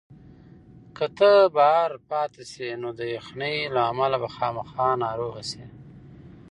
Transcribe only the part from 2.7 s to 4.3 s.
نو د یخنۍ له امله به